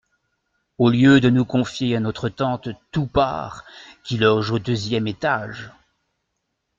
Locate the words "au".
0.79-0.89, 4.49-4.57